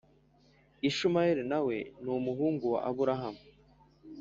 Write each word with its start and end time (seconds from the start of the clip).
Ishimsyeli 0.87 1.43
nawe 1.51 1.75
numuhungu 2.03 2.65
wa 2.73 2.79
aburahamu 2.89 3.41